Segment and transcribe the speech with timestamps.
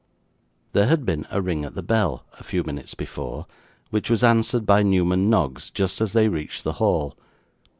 [0.73, 3.45] There had been a ring at the bell a few minutes before,
[3.91, 7.15] which was answered by Newman Noggs just as they reached the hall.